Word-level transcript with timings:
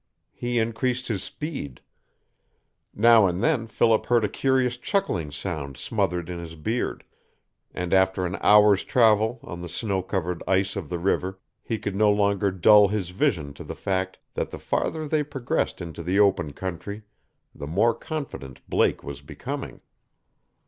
He 0.33 0.57
increased 0.57 1.09
his 1.09 1.21
speed. 1.21 1.79
Now 2.91 3.27
and 3.27 3.43
then 3.43 3.67
Philip 3.67 4.07
heard 4.07 4.23
a 4.25 4.29
curious 4.29 4.75
chuckling 4.77 5.31
sound 5.31 5.77
smothered 5.77 6.27
in 6.27 6.39
his 6.39 6.55
beard, 6.55 7.03
and 7.71 7.93
after 7.93 8.25
an 8.25 8.35
hour's 8.41 8.83
travel 8.83 9.39
on 9.43 9.61
the 9.61 9.69
snow 9.69 10.01
covered 10.01 10.41
ice 10.47 10.75
of 10.75 10.89
the 10.89 10.97
river 10.97 11.37
he 11.61 11.77
could 11.77 11.95
no 11.95 12.09
longer 12.11 12.49
dull 12.49 12.87
his 12.87 13.11
vision 13.11 13.53
to 13.53 13.63
the 13.63 13.75
fact 13.75 14.17
that 14.33 14.49
the 14.49 14.57
farther 14.57 15.07
they 15.07 15.21
progressed 15.21 15.81
into 15.81 16.01
the 16.01 16.19
open 16.19 16.53
country, 16.53 17.03
the 17.53 17.67
more 17.67 17.93
confident 17.93 18.67
Blake 18.67 19.03
was 19.03 19.21
becoming. 19.21 19.81